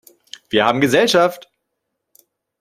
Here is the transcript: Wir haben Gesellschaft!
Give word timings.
Wir 0.49 0.65
haben 0.65 0.81
Gesellschaft! 0.81 1.47